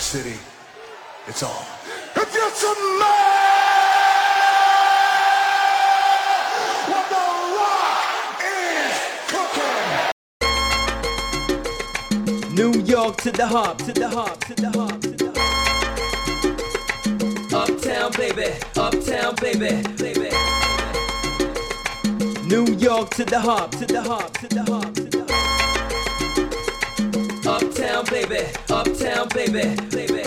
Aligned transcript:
York 0.00 0.24
City. 0.24 0.38
It's 1.26 1.42
on. 1.42 1.64
If 2.16 2.34
you're 2.34 2.50
some 2.52 2.98
man, 2.98 3.84
what 6.88 7.06
the 7.10 7.24
rock 7.58 8.42
is 8.56 8.96
cooking. 9.28 9.88
New 12.54 12.72
York 12.80 13.16
to 13.18 13.30
the 13.30 13.46
hop, 13.46 13.76
to 13.78 13.92
the 13.92 14.08
hop, 14.08 14.40
to 14.44 14.54
the 14.54 14.70
hop, 14.70 15.00
to 15.02 15.10
the 15.10 15.30
hop. 17.52 17.68
Uptown, 17.68 18.12
baby, 18.12 18.54
uptown, 18.76 19.34
baby, 19.36 19.82
baby. 19.98 20.30
New 22.48 22.64
York 22.76 23.10
to 23.10 23.24
the 23.26 23.38
hop, 23.38 23.72
to 23.72 23.84
the 23.84 24.00
hop, 24.00 24.32
to 24.38 24.48
the 24.48 24.62
hop, 24.62 24.94
to 24.94 25.02
the 25.04 25.18
hop. 25.18 25.19
Uptown, 28.00 28.18
baby, 28.18 28.46
uptown, 28.70 29.28
baby, 29.28 29.76
baby. 29.90 30.22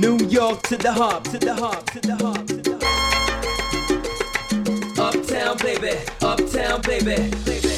New 0.00 0.18
York 0.26 0.60
to 0.62 0.76
the 0.76 0.92
hop, 0.92 1.22
to 1.24 1.38
the 1.38 1.54
hop, 1.54 1.88
to 1.90 2.00
the 2.00 2.16
hop, 2.16 2.46
to 2.48 2.56
the 2.56 2.72
hop. 4.98 5.14
Uptown, 5.14 5.56
baby, 5.58 6.00
uptown, 6.20 6.80
baby, 6.82 7.30
baby. 7.44 7.71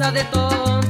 Cosa 0.00 0.12
de 0.12 0.24
tontos. 0.24 0.89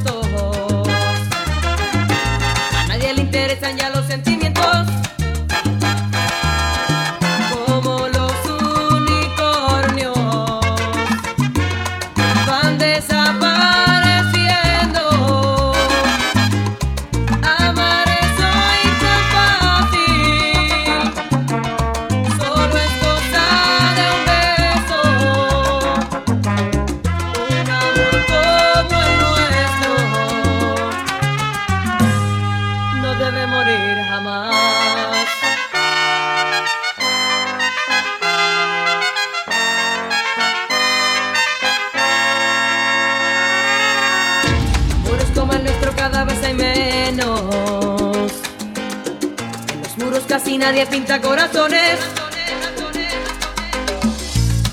Casi 50.30 50.58
nadie 50.58 50.86
pinta 50.86 51.20
corazones. 51.20 51.98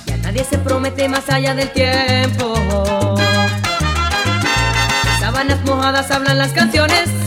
Y 0.05 0.11
a 0.11 0.17
nadie 0.17 0.43
se 0.43 0.59
promete 0.59 1.09
más 1.09 1.27
allá 1.29 1.55
del 1.55 1.71
tiempo. 1.71 2.53
Sábanas 5.19 5.59
mojadas 5.65 6.11
hablan 6.11 6.37
las 6.37 6.53
canciones. 6.53 7.26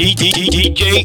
DJ 0.00 1.04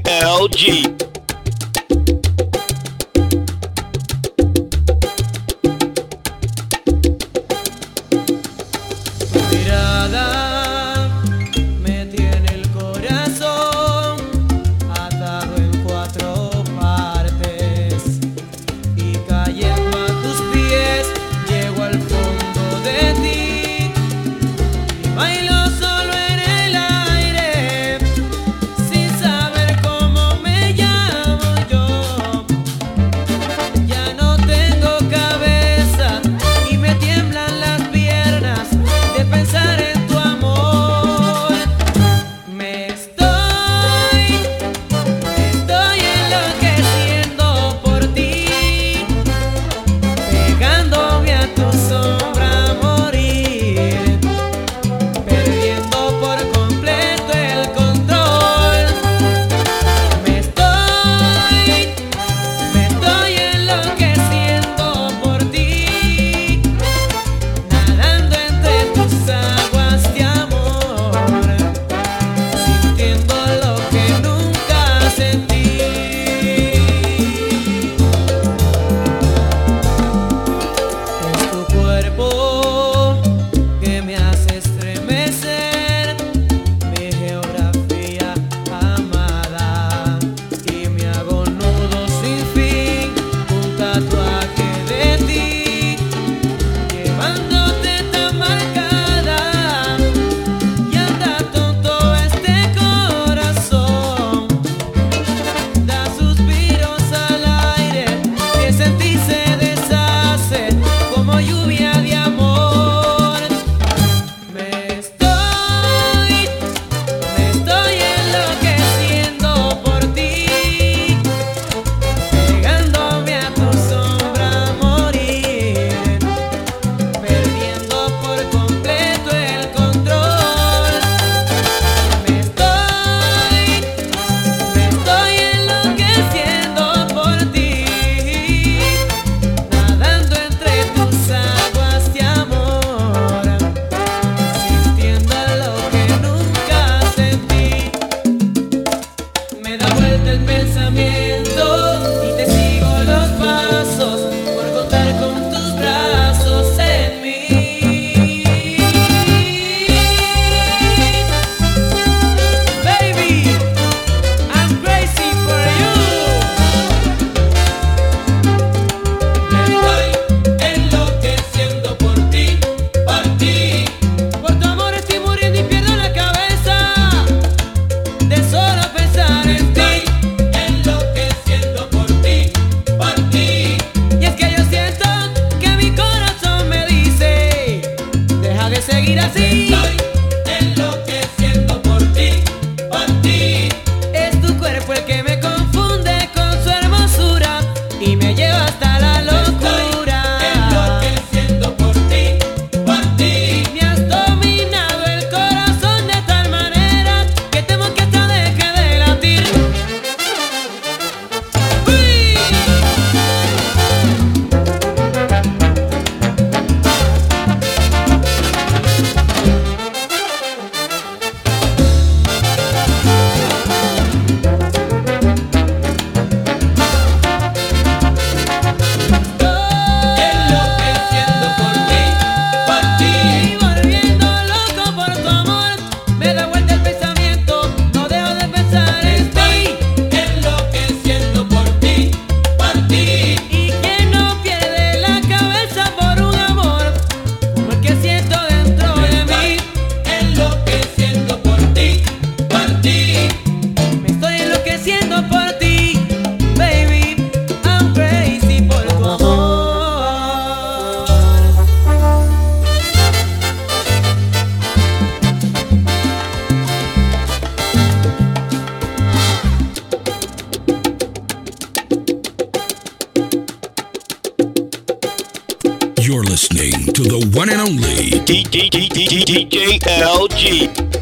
You're 276.06 276.24
listening 276.24 276.94
to 276.94 277.02
the 277.02 277.18
one 277.36 277.50
and 277.50 277.60
only 277.60 278.12
DDDDDDLG. 278.12 280.95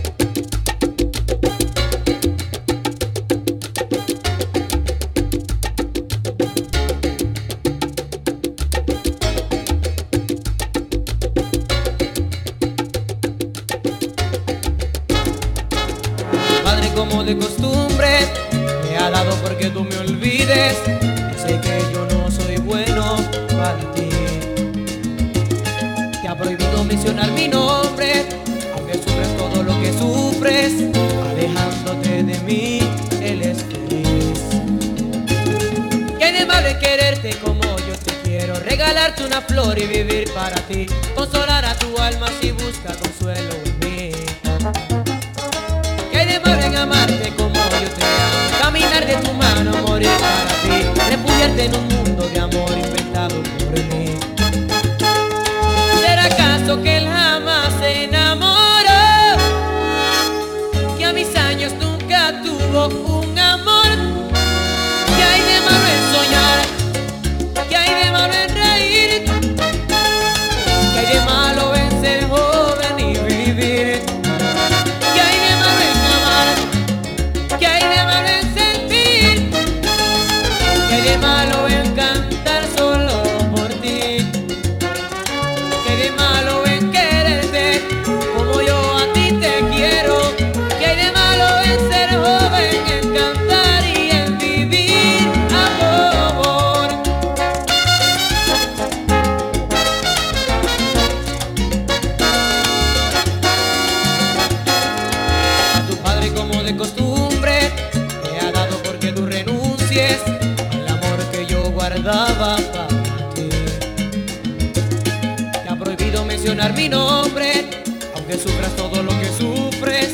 mencionar 116.43 116.73
mi 116.73 116.89
nombre, 116.89 117.69
aunque 118.13 118.37
sufras 118.37 118.75
todo 118.75 119.01
lo 119.01 119.17
que 119.17 119.27
sufres, 119.27 120.09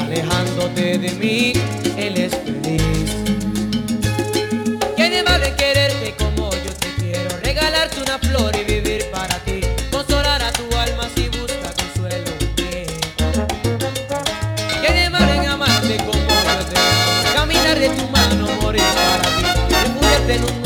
alejándote 0.00 0.98
de 0.98 1.10
mí, 1.12 1.52
él 1.96 2.16
es 2.16 2.32
feliz. 2.32 3.14
Tiene 4.96 5.22
vale 5.22 5.54
quererte 5.54 6.16
como 6.18 6.50
yo 6.50 6.72
te 6.80 6.88
quiero, 7.00 7.28
regalarte 7.44 8.02
una 8.02 8.18
flor 8.18 8.56
y 8.56 8.64
vivir 8.64 9.04
para 9.12 9.38
ti, 9.44 9.60
consolar 9.92 10.42
a 10.42 10.50
tu 10.50 10.64
alma 10.76 11.08
si 11.14 11.28
busca 11.28 11.72
consuelo. 11.72 12.32
Tiene 14.80 15.08
vale 15.10 15.36
en 15.36 15.46
amarte 15.46 15.96
como 15.98 16.12
yo 16.18 16.64
te 16.70 16.74
quiero, 16.74 17.34
caminar 17.36 17.78
de 17.78 17.88
tu 17.90 18.08
mano, 18.08 18.48
morir 18.62 18.82
para 18.82 19.30
ti, 19.36 20.32
en 20.32 20.42
un 20.42 20.57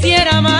quisiera 0.00 0.40
más. 0.40 0.59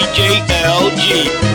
DJ 0.00 0.40
LG. 0.64 1.50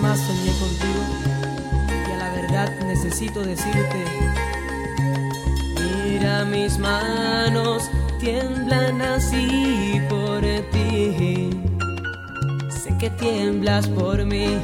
más 0.00 0.18
soñé 0.18 0.52
contigo 0.58 1.02
y 2.08 2.12
a 2.12 2.16
la 2.16 2.30
verdad 2.32 2.68
necesito 2.86 3.42
decirte, 3.42 4.04
mira 6.04 6.44
mis 6.44 6.78
manos 6.78 7.90
tiemblan 8.18 9.02
así 9.02 10.00
por 10.08 10.40
ti, 10.72 11.50
sé 12.70 12.96
que 12.98 13.10
tiemblas 13.10 13.88
por 13.88 14.24
mí 14.24 14.58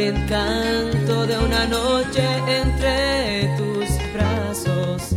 el 0.00 0.14
encanto 0.14 1.26
de 1.26 1.36
una 1.38 1.66
noche 1.66 2.24
entre 2.46 3.50
tus 3.56 3.88
brazos. 4.14 5.16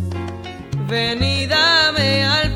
Venidame 0.88 2.24
al 2.24 2.51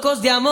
locos 0.00 0.22
de 0.22 0.30
amor. 0.30 0.49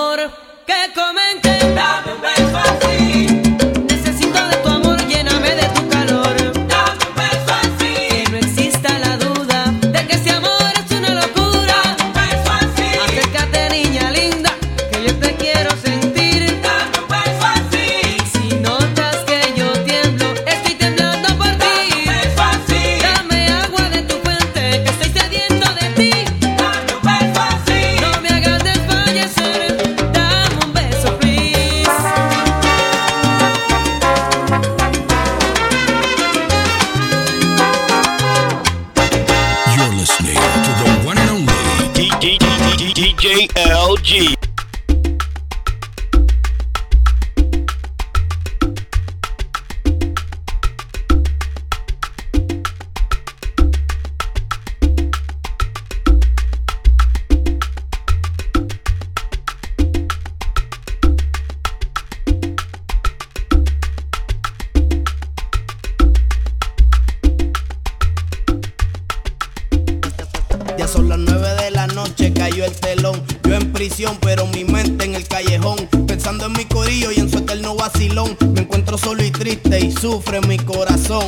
sufre 80.19 80.41
mi 80.49 80.57
corazón. 80.59 81.27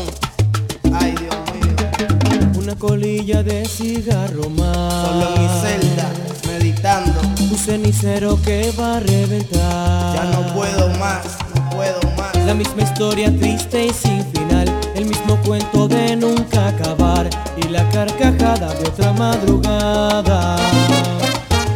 Ay, 0.93 1.15
Dios 1.21 1.37
mío. 1.55 2.51
Una 2.59 2.75
colilla 2.75 3.43
de 3.43 3.65
cigarro 3.65 4.51
más. 4.51 5.07
Solo 5.07 5.31
mi 5.39 5.49
celda, 5.63 6.11
meditando. 6.49 7.21
Un 7.51 7.57
cenicero 7.57 8.39
que 8.43 8.73
va 8.79 8.97
a 8.97 9.01
reventar. 9.01 10.15
Ya 10.17 10.25
no 10.33 10.55
puedo 10.55 10.89
más, 10.99 11.25
no 11.55 11.71
puedo 11.71 12.01
más. 12.17 12.35
La 12.45 12.55
misma 12.55 12.83
historia 12.83 13.31
triste 13.39 13.87
y 13.87 13.93
sin 13.93 14.25
final. 14.33 14.69
El 14.97 15.07
mismo 15.07 15.37
cuento 15.47 15.87
de 15.87 16.17
nunca 16.17 16.69
acabar. 16.69 17.31
Y 17.57 17.69
la 17.69 17.89
carcajada 17.91 18.75
de 18.75 18.89
otra 18.89 19.13
madrugada. 19.13 20.57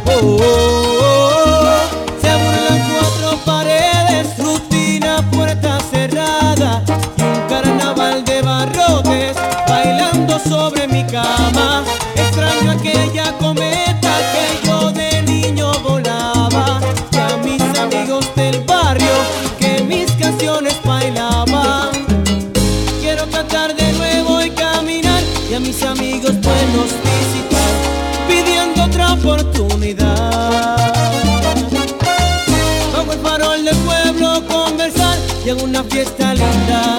Oh, 0.07 0.19
oh, 0.21 0.37
oh, 0.41 1.14
sobre 10.47 10.87
mi 10.87 11.03
cama. 11.05 11.83
Extraño 12.15 12.71
aquella 12.71 13.31
cometa 13.37 14.13
que 14.33 14.67
yo 14.67 14.91
de 14.91 15.21
niño 15.23 15.71
volaba. 15.83 16.79
Y 17.11 17.17
a 17.17 17.37
mis 17.37 17.61
amigos 17.79 18.25
del 18.35 18.59
barrio 18.61 19.15
que 19.59 19.83
mis 19.83 20.11
canciones 20.13 20.75
bailaban. 20.83 21.91
Quiero 23.01 23.29
cantar 23.29 23.75
de 23.75 23.93
nuevo 23.93 24.41
y 24.41 24.49
caminar. 24.51 25.23
Y 25.49 25.55
a 25.55 25.59
mis 25.59 25.81
amigos 25.83 26.33
buenos 26.41 26.89
visitar. 27.03 27.73
Pidiendo 28.27 28.83
otra 28.83 29.13
oportunidad. 29.13 30.93
Bajo 32.93 33.11
el 33.11 33.19
farol 33.19 33.65
del 33.65 33.77
pueblo 33.77 34.43
conversar. 34.47 35.17
Y 35.45 35.49
en 35.49 35.61
una 35.61 35.83
fiesta 35.83 36.33
linda 36.33 36.97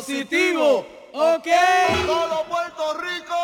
positivo, 0.00 0.86
ok. 1.12 1.46
Todo 2.06 2.44
Puerto 2.48 2.94
Rico, 2.94 3.34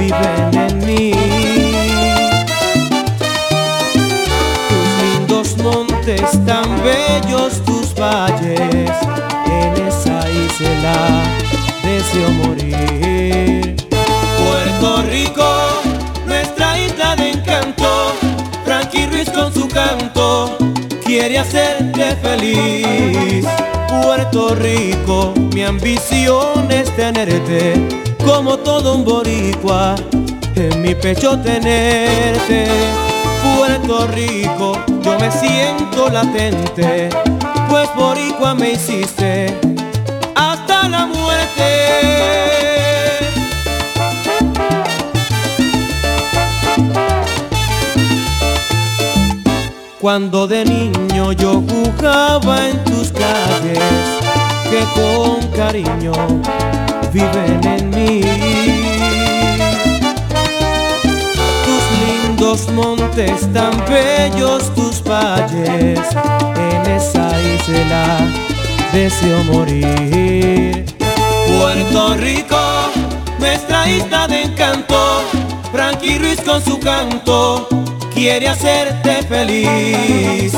viven 0.00 0.54
en 0.54 0.86
mí. 0.86 1.12
tus 4.70 4.88
lindos 5.02 5.56
montes 5.58 6.30
tan 6.46 6.68
bellos, 6.82 7.62
tus 7.66 7.94
valles, 7.94 8.90
en 9.46 9.72
esa 9.88 10.18
isla 10.30 11.22
deseo 11.84 12.30
morir. 12.42 13.76
Puerto 14.38 15.02
Rico, 15.02 15.48
nuestra 16.26 16.78
isla 16.78 17.16
de 17.16 17.32
encanto, 17.32 18.12
Frankie 18.64 19.06
Ruiz 19.06 19.30
con 19.30 19.52
su 19.52 19.68
canto, 19.68 20.56
quiere 21.04 21.38
hacerte 21.38 22.16
feliz. 22.22 23.46
Puerto 24.02 24.54
Rico, 24.54 25.34
mi 25.52 25.62
ambición 25.62 26.70
es 26.70 26.94
tenerte 26.96 28.09
como 28.26 28.58
todo 28.58 28.94
un 28.94 29.04
boricua, 29.04 29.94
en 30.54 30.82
mi 30.82 30.94
pecho 30.94 31.38
tenerte. 31.38 32.66
Puerto 33.56 34.06
Rico, 34.08 34.78
yo 35.02 35.18
me 35.18 35.30
siento 35.30 36.08
latente, 36.08 37.08
pues 37.68 37.88
boricua 37.96 38.54
me 38.54 38.72
hiciste 38.72 39.54
hasta 40.34 40.88
la 40.88 41.06
muerte. 41.06 42.10
Cuando 50.00 50.46
de 50.46 50.64
niño 50.64 51.32
yo 51.32 51.62
jugaba 51.68 52.68
en 52.68 52.82
tus 52.84 53.12
calles, 53.12 53.78
que 54.70 54.84
con 54.94 55.46
cariño 55.48 56.12
viven 57.12 57.60
en 57.64 57.90
mí. 57.90 58.20
Tus 61.64 61.84
lindos 62.00 62.68
montes 62.70 63.52
tan 63.52 63.72
bellos, 63.88 64.74
tus 64.74 65.02
valles, 65.02 66.00
en 66.56 66.90
esa 66.90 67.30
isla 67.40 68.18
deseo 68.92 69.42
morir. 69.44 70.84
Puerto 71.48 72.14
Rico, 72.14 72.58
nuestra 73.38 73.88
isla 73.88 74.28
de 74.28 74.42
encanto, 74.42 75.22
Frankie 75.72 76.18
Ruiz 76.18 76.40
con 76.40 76.62
su 76.64 76.78
canto, 76.78 77.68
quiere 78.14 78.48
hacerte 78.48 79.22
feliz. 79.22 80.52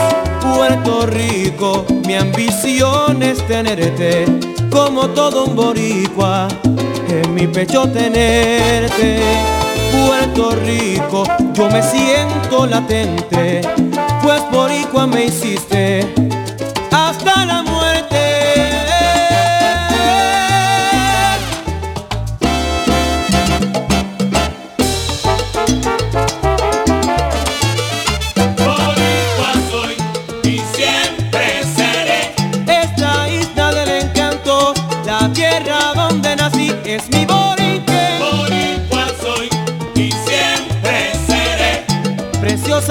Puerto 0.55 1.07
Rico, 1.07 1.87
mi 2.07 2.15
ambición 2.15 3.23
es 3.23 3.47
tenerte 3.47 4.27
como 4.73 5.09
todo 5.09 5.45
un 5.45 5.55
boricua, 5.55 6.49
en 7.09 7.35
mi 7.35 7.47
pecho 7.47 7.83
tenerte. 7.89 9.21
Puerto 10.07 10.57
Rico, 10.65 11.25
yo 11.53 11.69
me 11.69 11.83
siento 11.83 12.67
latente, 12.67 13.61
pues 14.23 14.43
boricua 14.51 15.07
me 15.07 15.27
hiciste 15.27 16.32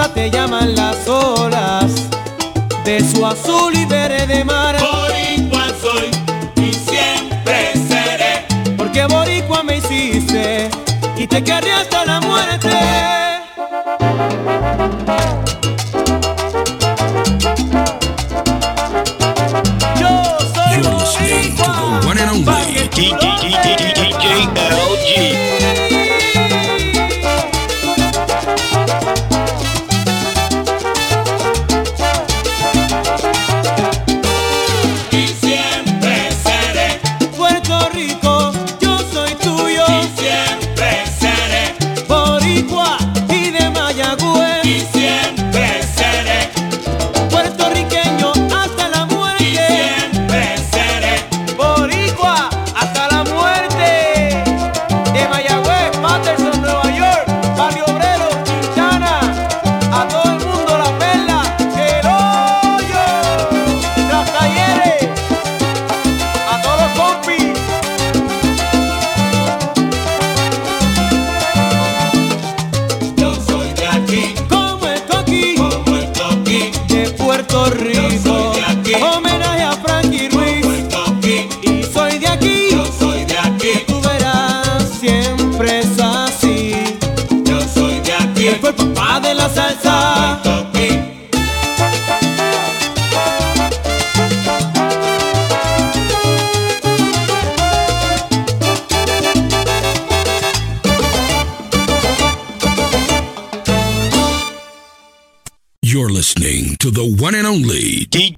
Te 0.10 0.30
llaman 0.30 0.76
las 0.76 1.08
olas 1.08 2.10
de 2.84 3.00
su 3.00 3.26
azul 3.26 3.74
y 3.74 3.86
verde 3.86 4.44
mar. 4.44 4.76
Boricua 4.80 5.68
soy 5.82 6.12
y 6.64 6.74
siempre 6.74 7.74
seré. 7.88 8.46
Porque 8.76 9.06
boricua 9.06 9.64
me 9.64 9.78
hiciste 9.78 10.70
y 11.16 11.28
te 11.28 11.44
querré 11.44 11.72
hasta 11.72 12.06
la 12.06 12.20
muerte. 12.20 12.70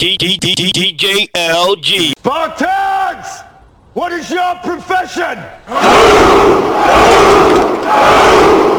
DJ 0.04 1.32
LG. 1.32 2.12
Spartans! 2.18 3.44
What 3.94 4.12
is 4.12 4.30
your 4.30 4.56
profession? 4.56 5.42
Thank 7.86 8.68
you. 8.68 8.73